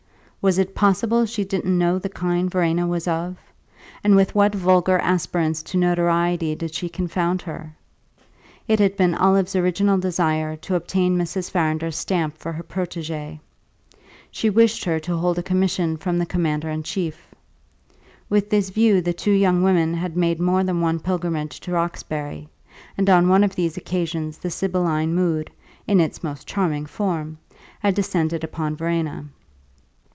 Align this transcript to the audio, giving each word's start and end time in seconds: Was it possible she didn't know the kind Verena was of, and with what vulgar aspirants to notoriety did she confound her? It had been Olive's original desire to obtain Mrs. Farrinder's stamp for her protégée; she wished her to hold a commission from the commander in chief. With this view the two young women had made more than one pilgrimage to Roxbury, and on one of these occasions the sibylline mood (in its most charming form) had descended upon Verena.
Was 0.43 0.57
it 0.57 0.73
possible 0.73 1.27
she 1.27 1.43
didn't 1.43 1.77
know 1.77 1.99
the 1.99 2.09
kind 2.09 2.49
Verena 2.49 2.87
was 2.87 3.07
of, 3.07 3.37
and 4.03 4.15
with 4.15 4.33
what 4.33 4.55
vulgar 4.55 4.97
aspirants 4.97 5.61
to 5.61 5.77
notoriety 5.77 6.55
did 6.55 6.73
she 6.73 6.89
confound 6.89 7.43
her? 7.43 7.75
It 8.67 8.79
had 8.79 8.97
been 8.97 9.13
Olive's 9.13 9.55
original 9.55 9.99
desire 9.99 10.55
to 10.55 10.73
obtain 10.73 11.15
Mrs. 11.15 11.51
Farrinder's 11.51 11.95
stamp 11.95 12.39
for 12.39 12.51
her 12.53 12.63
protégée; 12.63 13.39
she 14.31 14.49
wished 14.49 14.83
her 14.85 14.99
to 15.01 15.15
hold 15.15 15.37
a 15.37 15.43
commission 15.43 15.95
from 15.95 16.17
the 16.17 16.25
commander 16.25 16.71
in 16.71 16.81
chief. 16.81 17.27
With 18.27 18.49
this 18.49 18.71
view 18.71 18.99
the 18.99 19.13
two 19.13 19.33
young 19.33 19.61
women 19.61 19.93
had 19.93 20.17
made 20.17 20.39
more 20.39 20.63
than 20.63 20.81
one 20.81 21.01
pilgrimage 21.01 21.59
to 21.59 21.71
Roxbury, 21.73 22.49
and 22.97 23.07
on 23.11 23.27
one 23.29 23.43
of 23.43 23.53
these 23.53 23.77
occasions 23.77 24.39
the 24.39 24.49
sibylline 24.49 25.13
mood 25.13 25.51
(in 25.85 25.99
its 25.99 26.23
most 26.23 26.47
charming 26.47 26.87
form) 26.87 27.37
had 27.79 27.93
descended 27.93 28.43
upon 28.43 28.75
Verena. 28.75 29.25